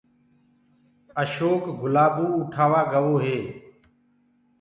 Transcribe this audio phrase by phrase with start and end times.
[1.21, 3.39] اشوڪ گلآبو اُٺآوآ گوو هي